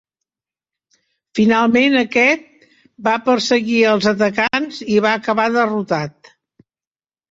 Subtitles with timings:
[1.39, 2.67] Finalment aquest
[3.11, 6.37] va perseguir als atacants i va acabar derrotat.